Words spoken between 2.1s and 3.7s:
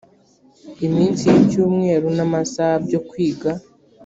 n amasaha byo kwiga